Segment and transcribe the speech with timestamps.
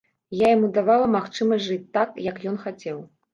[0.43, 2.99] Я яму давала магчымасць жыць так, як ён хацеў.